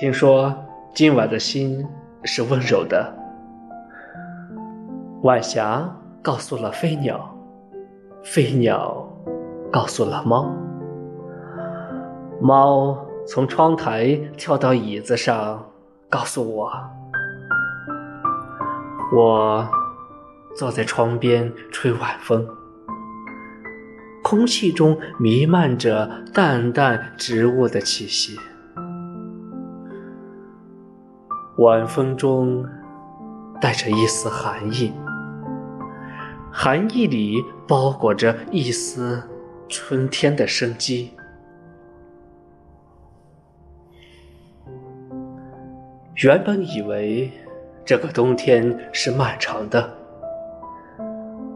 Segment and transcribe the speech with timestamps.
[0.00, 0.54] 听说
[0.94, 1.84] 今晚的心
[2.22, 3.12] 是温柔的。
[5.24, 5.92] 晚霞
[6.22, 7.36] 告诉了飞鸟，
[8.22, 9.12] 飞鸟
[9.72, 10.54] 告诉了猫，
[12.40, 12.96] 猫
[13.26, 15.68] 从窗台跳到椅子上，
[16.08, 16.72] 告诉我。
[19.12, 19.68] 我
[20.56, 22.46] 坐在窗边吹晚风，
[24.22, 28.38] 空气中弥漫着淡淡植物的气息。
[31.58, 32.64] 晚风中
[33.60, 34.92] 带着一丝寒意。
[36.52, 39.20] 寒意里包裹着一丝
[39.68, 41.12] 春天的生机。
[46.22, 47.32] 原本以为
[47.84, 49.92] 这个冬天是漫长的，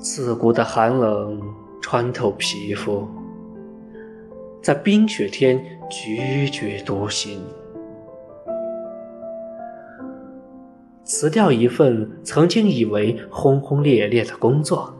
[0.00, 1.40] 刺骨的寒冷
[1.80, 3.08] 穿透皮肤，
[4.60, 7.40] 在冰雪天踽踽独行。
[11.04, 14.90] 辞掉一份曾经以为轰轰烈烈的工作，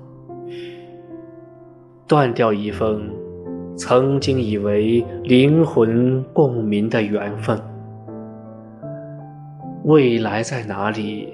[2.06, 3.10] 断掉一份
[3.74, 7.58] 曾经以为灵魂共鸣的缘分。
[9.84, 11.32] 未来在哪里，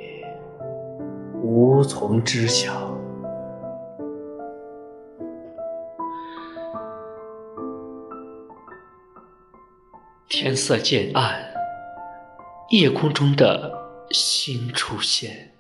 [1.42, 2.96] 无从知晓。
[10.28, 11.34] 天色渐暗，
[12.70, 13.80] 夜空中的。
[14.10, 15.52] 新出现，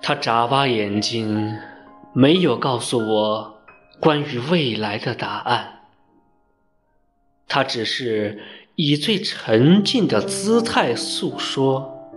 [0.00, 1.58] 他眨巴眼睛，
[2.14, 3.62] 没有告诉我
[3.98, 5.80] 关于未来的答案。
[7.48, 8.40] 他只是
[8.76, 12.12] 以最沉静的姿态诉说：“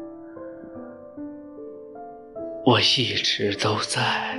[2.64, 4.38] 我一直都在。”